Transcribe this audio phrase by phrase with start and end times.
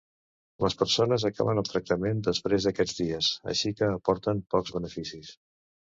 [0.63, 5.35] Les persones acaben el tractament després d’aquests dies, així que aporten pocs beneficis.